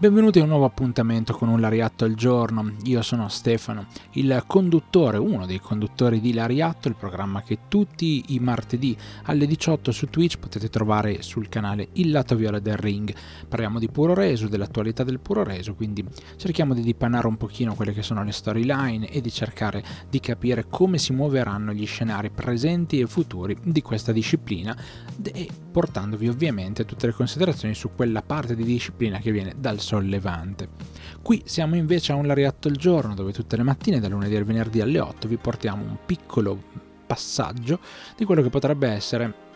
Benvenuti 0.00 0.38
a 0.38 0.44
un 0.44 0.50
nuovo 0.50 0.64
appuntamento 0.64 1.34
con 1.34 1.48
un 1.48 1.60
Lariatto 1.60 2.04
al 2.04 2.14
giorno. 2.14 2.74
Io 2.84 3.02
sono 3.02 3.28
Stefano, 3.28 3.86
il 4.12 4.44
conduttore, 4.46 5.18
uno 5.18 5.44
dei 5.44 5.58
conduttori 5.58 6.20
di 6.20 6.32
Lariatto, 6.32 6.86
il 6.86 6.94
programma 6.94 7.42
che 7.42 7.62
tutti 7.66 8.26
i 8.28 8.38
martedì 8.38 8.96
alle 9.24 9.44
18 9.44 9.90
su 9.90 10.06
Twitch 10.06 10.38
potete 10.38 10.68
trovare 10.68 11.22
sul 11.22 11.48
canale 11.48 11.88
Il 11.94 12.12
Lato 12.12 12.36
Viola 12.36 12.60
del 12.60 12.76
Ring. 12.76 13.12
Parliamo 13.48 13.80
di 13.80 13.88
puro 13.88 14.14
reso, 14.14 14.46
dell'attualità 14.46 15.02
del 15.02 15.18
puro 15.18 15.42
reso, 15.42 15.74
quindi 15.74 16.04
cerchiamo 16.36 16.74
di 16.74 16.82
dipanare 16.82 17.26
un 17.26 17.36
pochino 17.36 17.74
quelle 17.74 17.92
che 17.92 18.04
sono 18.04 18.22
le 18.22 18.30
storyline 18.30 19.10
e 19.10 19.20
di 19.20 19.32
cercare 19.32 19.82
di 20.08 20.20
capire 20.20 20.66
come 20.68 20.98
si 20.98 21.12
muoveranno 21.12 21.72
gli 21.72 21.86
scenari 21.86 22.30
presenti 22.30 23.00
e 23.00 23.08
futuri 23.08 23.56
di 23.64 23.82
questa 23.82 24.12
disciplina 24.12 24.76
e 25.24 25.48
portandovi 25.72 26.28
ovviamente 26.28 26.84
tutte 26.84 27.06
le 27.06 27.12
considerazioni 27.12 27.74
su 27.74 27.90
quella 27.96 28.22
parte 28.22 28.54
di 28.54 28.62
disciplina 28.62 29.18
che 29.18 29.32
viene 29.32 29.54
dal 29.58 29.86
sollevante. 29.88 30.68
Qui 31.22 31.42
siamo 31.46 31.74
invece 31.76 32.12
a 32.12 32.16
un 32.16 32.26
lariatto 32.26 32.68
al 32.68 32.76
giorno 32.76 33.14
dove 33.14 33.32
tutte 33.32 33.56
le 33.56 33.62
mattine, 33.62 34.00
dal 34.00 34.10
lunedì 34.10 34.36
al 34.36 34.44
venerdì 34.44 34.82
alle 34.82 35.00
8, 35.00 35.26
vi 35.26 35.38
portiamo 35.38 35.82
un 35.82 35.96
piccolo 36.04 36.62
passaggio 37.06 37.80
di 38.14 38.26
quello 38.26 38.42
che 38.42 38.50
potrebbe 38.50 38.88
essere 38.88 39.46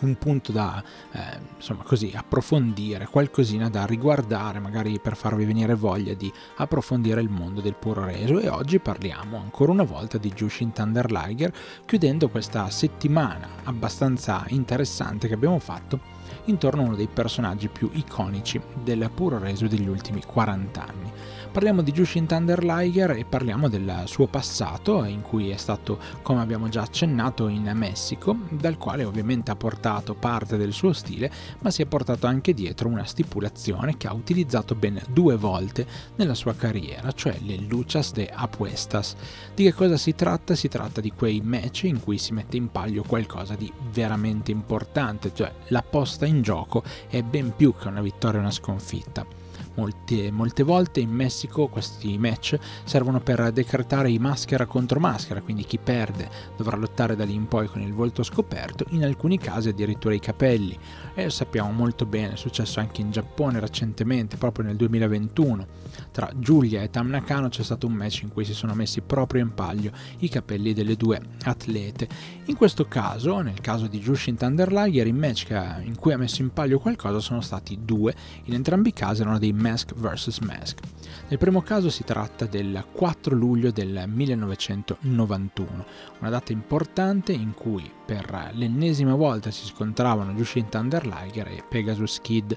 un 0.00 0.16
punto 0.16 0.52
da 0.52 0.82
eh, 1.12 1.38
insomma 1.56 1.82
così 1.82 2.12
approfondire, 2.14 3.06
qualcosina 3.06 3.68
da 3.68 3.84
riguardare, 3.84 4.60
magari 4.60 4.98
per 4.98 5.14
farvi 5.14 5.44
venire 5.44 5.74
voglia 5.74 6.14
di 6.14 6.32
approfondire 6.56 7.20
il 7.20 7.28
mondo 7.28 7.60
del 7.60 7.74
puro 7.74 8.04
reso. 8.04 8.40
E 8.40 8.48
oggi 8.48 8.78
parliamo 8.78 9.36
ancora 9.36 9.72
una 9.72 9.84
volta 9.84 10.16
di 10.16 10.30
Jushin 10.30 10.72
Thunder 10.72 11.10
Liger, 11.10 11.52
chiudendo 11.84 12.30
questa 12.30 12.70
settimana 12.70 13.46
abbastanza 13.64 14.44
interessante 14.48 15.28
che 15.28 15.34
abbiamo 15.34 15.58
fatto 15.58 16.16
intorno 16.46 16.82
a 16.82 16.86
uno 16.86 16.96
dei 16.96 17.08
personaggi 17.12 17.68
più 17.68 17.90
iconici 17.92 18.60
del 18.82 19.10
puro 19.14 19.38
reso 19.38 19.66
degli 19.66 19.88
ultimi 19.88 20.22
40 20.24 20.86
anni. 20.86 21.12
Parliamo 21.52 21.80
di 21.80 21.92
Jushin 21.92 22.26
Thunder 22.26 22.62
Liger 22.62 23.12
e 23.12 23.24
parliamo 23.24 23.68
del 23.68 24.02
suo 24.04 24.26
passato, 24.26 25.04
in 25.04 25.22
cui 25.22 25.48
è 25.48 25.56
stato, 25.56 25.98
come 26.20 26.42
abbiamo 26.42 26.68
già 26.68 26.82
accennato, 26.82 27.48
in 27.48 27.70
Messico, 27.74 28.36
dal 28.50 28.76
quale 28.76 29.04
ovviamente 29.04 29.50
ha 29.50 29.56
portato 29.56 30.14
parte 30.14 30.56
del 30.58 30.72
suo 30.72 30.92
stile, 30.92 31.30
ma 31.60 31.70
si 31.70 31.80
è 31.80 31.86
portato 31.86 32.26
anche 32.26 32.52
dietro 32.52 32.88
una 32.88 33.04
stipulazione 33.04 33.96
che 33.96 34.06
ha 34.06 34.12
utilizzato 34.12 34.74
ben 34.74 35.00
due 35.08 35.36
volte 35.36 35.86
nella 36.16 36.34
sua 36.34 36.54
carriera, 36.54 37.12
cioè 37.12 37.38
le 37.40 37.56
luchas 37.56 38.12
de 38.12 38.30
apuestas. 38.30 39.16
Di 39.54 39.64
che 39.64 39.72
cosa 39.72 39.96
si 39.96 40.14
tratta? 40.14 40.54
Si 40.54 40.68
tratta 40.68 41.00
di 41.00 41.12
quei 41.12 41.40
match 41.40 41.84
in 41.84 42.02
cui 42.02 42.18
si 42.18 42.34
mette 42.34 42.56
in 42.56 42.70
palio 42.70 43.02
qualcosa 43.02 43.54
di 43.54 43.72
veramente 43.92 44.50
importante, 44.50 45.32
cioè 45.34 45.50
la 45.68 45.82
posta 45.82 46.15
in 46.24 46.40
gioco 46.40 46.82
è 47.08 47.20
ben 47.22 47.54
più 47.54 47.74
che 47.74 47.88
una 47.88 48.00
vittoria 48.00 48.38
o 48.38 48.42
una 48.42 48.50
sconfitta. 48.50 49.45
Molte, 49.76 50.30
molte, 50.30 50.62
volte 50.62 51.00
in 51.00 51.10
Messico 51.10 51.68
questi 51.68 52.16
match 52.16 52.58
servono 52.84 53.20
per 53.20 53.52
decretare 53.52 54.10
i 54.10 54.18
maschera 54.18 54.64
contro 54.64 54.98
maschera, 54.98 55.42
quindi 55.42 55.64
chi 55.64 55.78
perde 55.78 56.30
dovrà 56.56 56.76
lottare 56.76 57.14
da 57.14 57.24
lì 57.24 57.34
in 57.34 57.46
poi 57.46 57.68
con 57.68 57.82
il 57.82 57.92
volto 57.92 58.22
scoperto, 58.22 58.84
in 58.90 59.04
alcuni 59.04 59.38
casi 59.38 59.68
addirittura 59.68 60.14
i 60.14 60.20
capelli. 60.20 60.78
E 61.14 61.24
lo 61.24 61.30
sappiamo 61.30 61.70
molto 61.72 62.06
bene, 62.06 62.34
è 62.34 62.36
successo 62.36 62.80
anche 62.80 63.02
in 63.02 63.10
Giappone 63.10 63.60
recentemente, 63.60 64.36
proprio 64.36 64.64
nel 64.64 64.76
2021. 64.76 65.66
Tra 66.10 66.30
Giulia 66.34 66.82
e 66.82 66.90
Tam 66.90 67.08
Nakano 67.08 67.48
c'è 67.48 67.62
stato 67.62 67.86
un 67.86 67.92
match 67.92 68.22
in 68.22 68.32
cui 68.32 68.44
si 68.44 68.54
sono 68.54 68.74
messi 68.74 69.02
proprio 69.02 69.42
in 69.42 69.52
palio 69.52 69.92
i 70.18 70.28
capelli 70.28 70.72
delle 70.72 70.96
due 70.96 71.20
atlete. 71.42 72.08
In 72.46 72.56
questo 72.56 72.86
caso, 72.86 73.40
nel 73.40 73.60
caso 73.60 73.86
di 73.86 73.98
Jushin 73.98 74.36
Thunder 74.36 74.72
Liger, 74.72 75.06
i 75.06 75.12
match 75.12 75.50
in 75.82 75.96
cui 75.98 76.12
ha 76.12 76.18
messo 76.18 76.42
in 76.42 76.52
palio 76.52 76.78
qualcosa 76.78 77.18
sono 77.20 77.40
stati 77.40 77.78
due, 77.82 78.14
in 78.44 78.54
entrambi 78.54 78.88
i 78.88 78.92
casi 78.92 79.22
erano 79.22 79.38
dei 79.38 79.52
Mask 79.66 79.94
vs 79.94 80.38
Mask. 80.38 80.78
Nel 81.28 81.38
primo 81.38 81.60
caso 81.60 81.90
si 81.90 82.04
tratta 82.04 82.46
del 82.46 82.84
4 82.92 83.34
luglio 83.34 83.72
del 83.72 84.04
1991, 84.06 85.84
una 86.20 86.30
data 86.30 86.52
importante 86.52 87.32
in 87.32 87.52
cui 87.52 87.90
per 88.04 88.52
l'ennesima 88.52 89.16
volta 89.16 89.50
si 89.50 89.66
scontravano 89.66 90.34
Jushin 90.34 90.68
Thunder 90.68 91.04
Liger 91.04 91.48
e 91.48 91.64
Pegasus 91.68 92.20
Kid. 92.20 92.56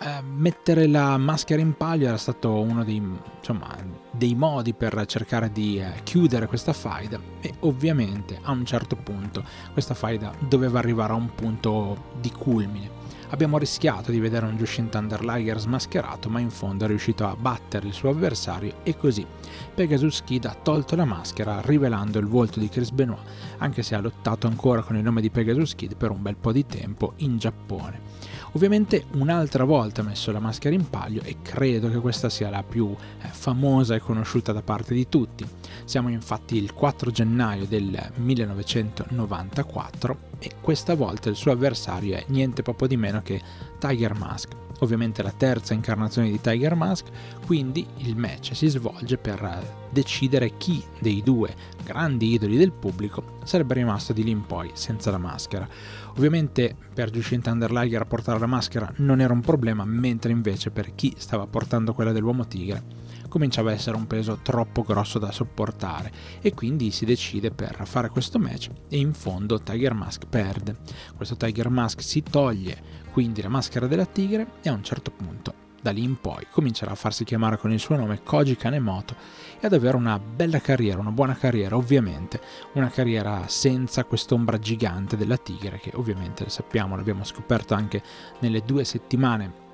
Uh, 0.00 0.24
mettere 0.24 0.86
la 0.86 1.18
maschera 1.18 1.60
in 1.60 1.76
palio 1.76 2.08
era 2.08 2.16
stato 2.16 2.58
uno 2.58 2.84
dei, 2.84 3.02
insomma, 3.36 3.76
dei 4.10 4.34
modi 4.34 4.72
per 4.72 5.04
cercare 5.04 5.52
di 5.52 5.78
uh, 5.78 6.02
chiudere 6.02 6.46
questa 6.46 6.72
faida 6.72 7.20
e 7.42 7.52
ovviamente 7.60 8.38
a 8.40 8.50
un 8.52 8.64
certo 8.64 8.96
punto 8.96 9.44
questa 9.74 9.92
faida 9.92 10.32
doveva 10.48 10.78
arrivare 10.78 11.12
a 11.12 11.16
un 11.16 11.34
punto 11.34 12.04
di 12.18 12.30
culmine 12.30 12.99
Abbiamo 13.32 13.58
rischiato 13.58 14.10
di 14.10 14.18
vedere 14.18 14.46
un 14.46 14.56
Jushin 14.56 14.88
Thunder 14.88 15.24
Liger 15.24 15.60
smascherato, 15.60 16.28
ma 16.28 16.40
in 16.40 16.50
fondo 16.50 16.84
è 16.84 16.88
riuscito 16.88 17.24
a 17.26 17.36
battere 17.36 17.86
il 17.86 17.92
suo 17.92 18.10
avversario 18.10 18.78
e 18.82 18.96
così 18.96 19.24
Pegasus 19.72 20.24
Kid 20.24 20.46
ha 20.46 20.56
tolto 20.60 20.96
la 20.96 21.04
maschera 21.04 21.60
rivelando 21.60 22.18
il 22.18 22.26
volto 22.26 22.58
di 22.58 22.68
Chris 22.68 22.90
Benoit, 22.90 23.22
anche 23.58 23.82
se 23.82 23.94
ha 23.94 24.00
lottato 24.00 24.48
ancora 24.48 24.82
con 24.82 24.96
il 24.96 25.04
nome 25.04 25.20
di 25.20 25.30
Pegasus 25.30 25.76
Kid 25.76 25.94
per 25.94 26.10
un 26.10 26.20
bel 26.20 26.36
po' 26.36 26.50
di 26.50 26.66
tempo 26.66 27.12
in 27.18 27.38
Giappone. 27.38 28.08
Ovviamente 28.52 29.04
un'altra 29.12 29.62
volta 29.62 30.00
ha 30.00 30.04
messo 30.04 30.32
la 30.32 30.40
maschera 30.40 30.74
in 30.74 30.90
palio 30.90 31.22
e 31.22 31.36
credo 31.40 31.88
che 31.88 31.98
questa 31.98 32.28
sia 32.28 32.50
la 32.50 32.64
più 32.64 32.92
eh, 33.22 33.28
famosa 33.28 33.94
e 33.94 34.00
conosciuta 34.00 34.50
da 34.52 34.62
parte 34.62 34.92
di 34.92 35.08
tutti. 35.08 35.46
Siamo 35.84 36.08
infatti 36.08 36.56
il 36.56 36.74
4 36.74 37.12
gennaio 37.12 37.66
del 37.66 37.96
1994 38.16 40.18
e 40.40 40.54
questa 40.60 40.96
volta 40.96 41.28
il 41.28 41.36
suo 41.36 41.52
avversario 41.52 42.16
è 42.16 42.24
niente 42.28 42.62
poco 42.62 42.88
di 42.88 42.96
meno 42.96 43.19
che 43.22 43.40
Tiger 43.78 44.16
Mask 44.16 44.60
ovviamente 44.80 45.22
la 45.22 45.32
terza 45.32 45.74
incarnazione 45.74 46.30
di 46.30 46.40
Tiger 46.40 46.74
Mask, 46.74 47.06
quindi 47.46 47.86
il 47.98 48.16
match 48.16 48.54
si 48.54 48.68
svolge 48.68 49.16
per 49.16 49.78
decidere 49.90 50.56
chi 50.56 50.82
dei 50.98 51.22
due 51.22 51.54
grandi 51.84 52.32
idoli 52.32 52.56
del 52.56 52.72
pubblico 52.72 53.38
sarebbe 53.44 53.74
rimasto 53.74 54.12
di 54.12 54.22
lì 54.22 54.30
in 54.30 54.46
poi 54.46 54.70
senza 54.74 55.10
la 55.10 55.18
maschera. 55.18 55.68
Ovviamente 56.16 56.74
per 56.92 57.10
Jushin 57.10 57.40
Thunder 57.40 57.70
Liger 57.70 58.06
portare 58.06 58.38
la 58.38 58.46
maschera 58.46 58.90
non 58.96 59.20
era 59.20 59.32
un 59.32 59.40
problema, 59.40 59.84
mentre 59.84 60.32
invece 60.32 60.70
per 60.70 60.94
chi 60.94 61.14
stava 61.18 61.46
portando 61.46 61.92
quella 61.92 62.12
dell'uomo 62.12 62.46
tigre 62.46 62.82
cominciava 63.30 63.70
a 63.70 63.72
essere 63.72 63.96
un 63.96 64.06
peso 64.06 64.40
troppo 64.42 64.82
grosso 64.82 65.18
da 65.18 65.32
sopportare 65.32 66.12
e 66.42 66.52
quindi 66.52 66.90
si 66.90 67.06
decide 67.06 67.50
per 67.50 67.86
fare 67.86 68.10
questo 68.10 68.38
match 68.38 68.68
e 68.90 68.98
in 68.98 69.14
fondo 69.14 69.62
Tiger 69.62 69.94
Mask 69.94 70.26
perde. 70.28 70.76
Questo 71.16 71.36
Tiger 71.36 71.70
Mask 71.70 72.02
si 72.02 72.22
toglie 72.22 72.98
quindi 73.12 73.40
la 73.40 73.48
maschera 73.48 73.86
della 73.86 74.06
tigre 74.06 74.54
e 74.60 74.68
a 74.68 74.72
un 74.72 74.82
certo 74.82 75.10
punto 75.10 75.68
da 75.80 75.90
lì 75.92 76.02
in 76.02 76.20
poi 76.20 76.46
comincerà 76.50 76.90
a 76.90 76.96
farsi 76.96 77.24
chiamare 77.24 77.56
con 77.56 77.72
il 77.72 77.80
suo 77.80 77.96
nome 77.96 78.22
Koji 78.22 78.56
Kanemoto 78.56 79.14
e 79.58 79.66
ad 79.66 79.72
avere 79.72 79.96
una 79.96 80.18
bella 80.18 80.60
carriera, 80.60 81.00
una 81.00 81.10
buona 81.10 81.34
carriera, 81.34 81.76
ovviamente, 81.76 82.40
una 82.74 82.90
carriera 82.90 83.44
senza 83.46 84.04
quest'ombra 84.04 84.58
gigante 84.58 85.16
della 85.16 85.38
tigre 85.38 85.80
che 85.80 85.92
ovviamente 85.94 86.48
sappiamo, 86.50 86.96
l'abbiamo 86.96 87.24
scoperto 87.24 87.74
anche 87.74 88.02
nelle 88.40 88.60
due 88.60 88.84
settimane 88.84 89.68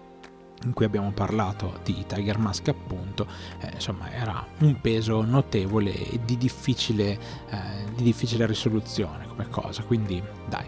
in 0.65 0.73
cui 0.73 0.85
abbiamo 0.85 1.13
parlato 1.13 1.81
di 1.85 2.05
Tiger 2.07 2.39
Mask 2.39 2.69
appunto, 2.69 3.27
eh, 3.61 3.71
insomma 3.75 4.11
era 4.13 4.45
un 4.61 4.81
peso 4.81 5.23
notevole 5.23 5.93
e 5.95 6.21
di 6.25 6.37
difficile, 6.37 7.19
eh, 7.51 7.59
di 7.95 8.03
difficile 8.03 8.47
risoluzione 8.47 9.27
come 9.27 9.49
cosa, 9.49 9.83
quindi 9.83 10.23
dai. 10.49 10.67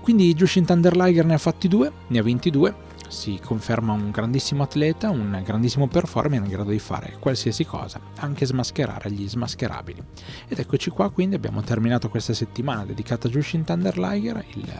Quindi 0.00 0.34
Jushin 0.34 0.66
Thunder 0.66 0.94
Liger 0.96 1.24
ne 1.24 1.34
ha 1.34 1.38
fatti 1.38 1.66
due, 1.66 1.90
ne 2.08 2.18
ha 2.18 2.22
vinti 2.22 2.50
due, 2.50 2.74
si 3.08 3.38
conferma 3.42 3.92
un 3.92 4.10
grandissimo 4.10 4.64
atleta, 4.64 5.08
un 5.08 5.40
grandissimo 5.44 5.86
performer 5.86 6.42
in 6.42 6.48
grado 6.48 6.70
di 6.70 6.78
fare 6.78 7.16
qualsiasi 7.18 7.64
cosa, 7.64 8.00
anche 8.18 8.44
smascherare 8.44 9.10
gli 9.10 9.26
smascherabili. 9.26 10.02
Ed 10.48 10.58
eccoci 10.58 10.90
qua, 10.90 11.10
quindi 11.10 11.36
abbiamo 11.36 11.62
terminato 11.62 12.08
questa 12.08 12.34
settimana 12.34 12.84
dedicata 12.84 13.28
a 13.28 13.30
Jushin 13.30 13.64
Thunder 13.64 13.96
Liger, 13.96 14.44
il, 14.54 14.72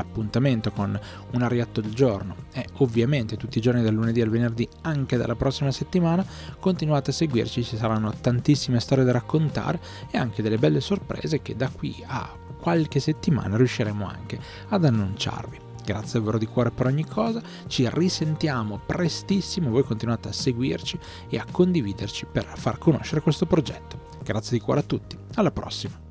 l'appuntamento 0.00 0.70
con 0.72 0.98
un 1.32 1.42
ariatto 1.42 1.80
del 1.80 1.94
giorno 1.94 2.34
è 2.52 2.64
ovviamente 2.78 3.36
tutti 3.36 3.58
i 3.58 3.60
giorni 3.60 3.82
dal 3.82 3.94
lunedì 3.94 4.20
al 4.20 4.30
venerdì 4.30 4.68
anche 4.82 5.16
dalla 5.16 5.34
prossima 5.34 5.70
settimana, 5.70 6.24
continuate 6.58 7.10
a 7.10 7.14
seguirci, 7.14 7.62
ci 7.62 7.76
saranno 7.76 8.12
tantissime 8.20 8.80
storie 8.80 9.04
da 9.04 9.12
raccontare 9.12 9.80
e 10.10 10.18
anche 10.18 10.42
delle 10.42 10.58
belle 10.58 10.80
sorprese 10.80 11.42
che 11.42 11.54
da 11.54 11.68
qui 11.68 12.02
a 12.06 12.28
qualche 12.58 13.00
settimana 13.00 13.56
riusciremo 13.56 14.06
anche 14.06 14.38
ad 14.68 14.84
annunciarvi. 14.84 15.68
Grazie 15.84 16.18
davvero 16.18 16.38
di 16.38 16.46
cuore 16.46 16.70
per 16.70 16.86
ogni 16.86 17.06
cosa, 17.06 17.42
ci 17.66 17.88
risentiamo 17.90 18.80
prestissimo, 18.84 19.70
voi 19.70 19.82
continuate 19.82 20.28
a 20.28 20.32
seguirci 20.32 20.98
e 21.28 21.38
a 21.38 21.46
condividerci 21.50 22.26
per 22.30 22.46
far 22.54 22.78
conoscere 22.78 23.22
questo 23.22 23.46
progetto. 23.46 24.08
Grazie 24.22 24.58
di 24.58 24.62
cuore 24.62 24.80
a 24.80 24.84
tutti, 24.84 25.16
alla 25.34 25.50
prossima! 25.50 26.09